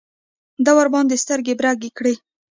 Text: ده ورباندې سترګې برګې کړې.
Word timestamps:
ده 0.63 0.71
ورباندې 0.77 1.15
سترګې 1.23 1.53
برګې 1.59 1.89
کړې. 1.97 2.13